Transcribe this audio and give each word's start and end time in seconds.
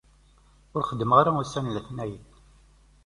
Ur 0.75 0.83
xeddmeɣ 0.89 1.17
ara 1.21 1.31
ussan 1.41 1.65
n 1.71 1.73
letnayen. 1.75 2.25